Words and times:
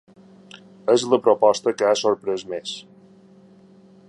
És 0.93 1.03
la 1.11 1.19
proposta 1.27 1.75
que 1.81 1.91
ha 1.91 2.01
sorprès 2.03 2.47
més. 2.55 2.77